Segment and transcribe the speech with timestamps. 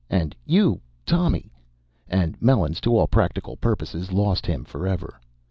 [0.09, 1.51] and "You Tommy!"
[2.09, 5.21] and Melons to all practical purposes, lost him forever.